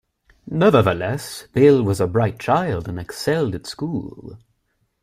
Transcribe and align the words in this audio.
Nevertheless, 0.49 1.45
Bill 1.53 1.83
was 1.83 2.01
a 2.01 2.07
bright 2.07 2.39
child, 2.39 2.87
and 2.89 2.97
excelled 2.97 3.53
at 3.53 3.67
school. 3.67 4.35